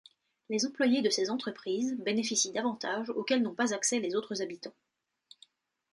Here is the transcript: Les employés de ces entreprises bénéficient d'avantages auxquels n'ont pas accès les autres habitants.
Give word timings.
Les 0.49 0.65
employés 0.65 1.03
de 1.03 1.11
ces 1.11 1.29
entreprises 1.29 1.95
bénéficient 1.99 2.51
d'avantages 2.51 3.11
auxquels 3.11 3.43
n'ont 3.43 3.53
pas 3.53 3.71
accès 3.75 3.99
les 3.99 4.15
autres 4.15 4.41
habitants. 4.41 4.73